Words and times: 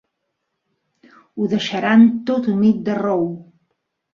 Ho 1.37 1.49
deixaran 1.53 2.07
tot 2.31 2.51
humit 2.55 2.83
de 2.89 2.99
rou. 3.03 3.25